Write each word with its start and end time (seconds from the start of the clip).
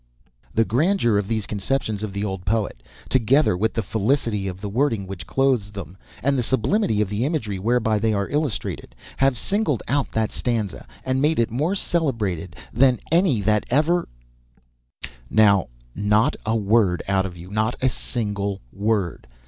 The 0.51 0.65
grandeur 0.65 1.19
of 1.19 1.27
these 1.27 1.45
conceptions 1.45 2.01
of 2.01 2.11
the 2.11 2.25
old 2.25 2.43
poet, 2.43 2.81
together 3.07 3.55
with 3.55 3.75
the 3.75 3.83
felicity 3.83 4.47
of 4.47 4.59
the 4.59 4.67
wording 4.67 5.05
which 5.05 5.27
clothes 5.27 5.69
them, 5.71 5.95
and 6.23 6.35
the 6.35 6.41
sublimity 6.41 7.01
of 7.01 7.09
the 7.09 7.23
imagery 7.23 7.59
whereby 7.59 7.99
they 7.99 8.11
are 8.11 8.27
illustrated, 8.27 8.95
have 9.17 9.37
singled 9.37 9.83
out 9.87 10.11
that 10.13 10.31
stanza, 10.31 10.87
and 11.05 11.21
made 11.21 11.37
it 11.37 11.51
more 11.51 11.75
celebrated 11.75 12.55
than 12.73 12.99
any 13.11 13.41
that 13.41 13.63
ever 13.69 14.09
["Now, 15.29 15.67
not 15.93 16.35
a 16.47 16.55
word 16.55 17.03
out 17.07 17.27
of 17.27 17.37
you 17.37 17.51
not 17.51 17.75
a 17.79 17.87
single 17.89 18.59
word. 18.73 19.27